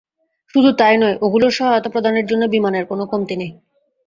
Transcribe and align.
শুধু 0.53 0.69
তাই 0.77 0.95
নয়, 0.97 1.15
ওগুলোর 1.21 1.51
সহায়তা 1.51 1.89
প্রদানের 1.89 2.25
জন্য 2.25 2.43
বিমানের 2.47 2.85
কোনো 2.85 3.03
কমতি 3.05 3.35
নেই। 3.37 3.51